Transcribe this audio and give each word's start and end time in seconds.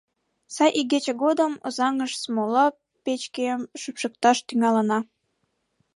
Сай 0.55 0.71
игече 0.79 1.13
годым 1.23 1.53
Озаҥыш 1.67 2.13
смола 2.23 2.65
печкем 3.03 3.59
шупшыкташ 3.81 4.37
тӱҥалына. 4.47 4.99